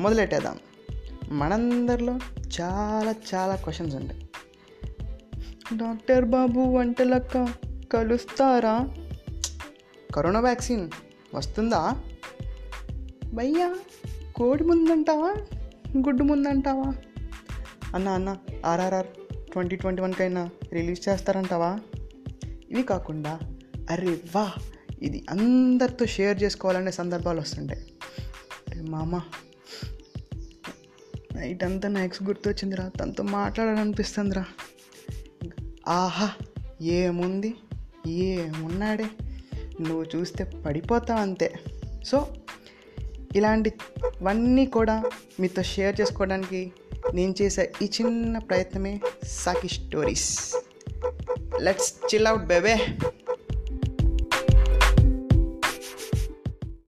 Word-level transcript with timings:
మొదలెట్టేద్దాం. 0.00 0.58
మనందరిలో 1.28 2.18
చాలా 2.60 3.14
చాలా 3.34 3.54
క్వశ్చన్స్ 3.54 3.96
ఉంటాయి. 3.96 4.28
డాక్టర్ 5.76 6.24
బాబు 6.24 6.60
వంటలక్క 6.60 7.48
కలుస్తారా? 7.92 8.88
కరోనా 10.14 10.40
వ్యాక్సిన్ 10.40 10.90
వస్తుందా? 11.34 12.02
భయ్యా 13.34 13.76
కోడి 14.34 14.64
ముందంటావా? 14.64 15.34
గుడ్డు 15.96 16.22
ముందంటావా? 16.22 16.94
అన్న 17.94 18.08
అన్న 18.08 18.36
ఆర్ఆర్ఆర్ 18.66 19.06
ట్వంటీ 19.52 19.76
ట్వంటీ 19.76 20.02
వన్కైనా 20.02 20.50
రిలీజ్ 20.72 21.08
చేస్తారంటావా? 21.08 21.78
ఇవి 22.70 22.82
కాకుండా 22.82 23.38
అరే 23.90 24.18
వా 24.36 24.52
ఇది 25.02 25.26
అందరితో 25.30 26.06
షేర్ 26.06 26.42
చేసుకోవాలనే 26.42 26.90
సందర్భాలు 26.90 27.40
వస్తుంటాయి. 27.40 27.92
అరే 28.70 28.80
మామ 28.80 29.20
నైట్ 31.40 31.64
అంతా 31.64 31.88
నా 31.88 32.04
ఎక్స్ 32.04 32.22
గుర్తొచ్చిందిరా 32.22 32.88
తనతో 32.88 33.22
మాట్లాడాలనిపిస్తుందిరా. 33.22 34.44
ఆహా 35.88 36.30
ఏముంది? 36.82 37.54
ఏమున్నాడే? 38.06 39.06
నువ్వు 39.80 40.06
చూస్తే 40.16 40.44
పడిపోతావు 40.44 41.20
అంతే. 41.20 41.54
సో 42.04 42.28
ఇలాంటివన్నీ 43.36 44.66
కూడా 44.66 45.04
మీతో 45.40 45.62
షేర్ 45.62 46.00
చేసుకోవడానికి 46.00 46.72
నేను 47.14 47.34
చేసే 47.42 47.72
ఈ 47.82 47.84
చిన్న 47.84 48.38
ప్రయత్నమే 48.38 49.00
Saki 49.28 49.68
stories. 49.68 50.54
Let's 51.60 52.14
chill 52.14 52.26
out 52.26 52.44
baby. 52.44 52.98